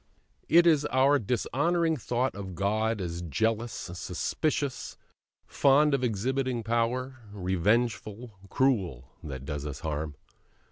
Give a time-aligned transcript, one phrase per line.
[0.49, 4.97] It is our dishonouring thought of God as jealous, suspicious,
[5.45, 10.15] fond of exhibiting power, revengeful, cruel, that does us harm.